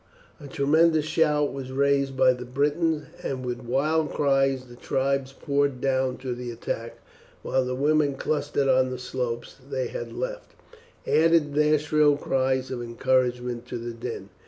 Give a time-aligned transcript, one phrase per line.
[0.39, 5.79] A tremendous shout was raised by the Britons, and with wild cries the tribes poured
[5.79, 6.97] down to the attack,
[7.43, 10.55] while the women, clustered on the slopes they had left,
[11.05, 14.29] added their shrill cries of encouragement to the din.